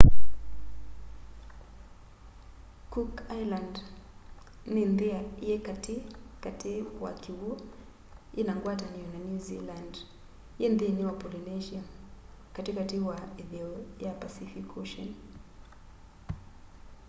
[2.91, 3.73] cook island
[4.73, 5.09] ni nthi
[5.47, 5.95] yi kati
[6.43, 6.71] kati
[7.03, 7.51] wa kiw'u
[8.39, 9.93] ina ngwatanio na new zealand
[10.59, 11.83] yi nthini wa polynesia
[12.55, 15.09] kati kati wa itheo ya pacific ocean